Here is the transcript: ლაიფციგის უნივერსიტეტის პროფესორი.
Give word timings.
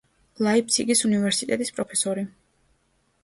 ლაიფციგის 0.45 1.03
უნივერსიტეტის 1.09 1.71
პროფესორი. 1.79 2.23